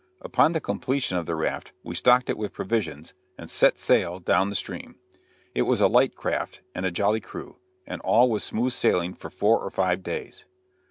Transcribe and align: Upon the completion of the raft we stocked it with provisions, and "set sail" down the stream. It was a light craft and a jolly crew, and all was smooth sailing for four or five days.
Upon 0.21 0.53
the 0.53 0.59
completion 0.59 1.17
of 1.17 1.27
the 1.27 1.35
raft 1.35 1.73
we 1.83 1.93
stocked 1.93 2.27
it 2.31 2.35
with 2.35 2.53
provisions, 2.53 3.13
and 3.37 3.47
"set 3.51 3.77
sail" 3.77 4.19
down 4.19 4.49
the 4.49 4.55
stream. 4.55 4.95
It 5.53 5.61
was 5.61 5.79
a 5.79 5.85
light 5.85 6.15
craft 6.15 6.63
and 6.73 6.87
a 6.87 6.91
jolly 6.91 7.21
crew, 7.21 7.57
and 7.85 8.01
all 8.01 8.27
was 8.27 8.43
smooth 8.43 8.71
sailing 8.73 9.13
for 9.13 9.29
four 9.29 9.59
or 9.59 9.69
five 9.69 10.01
days. 10.01 10.45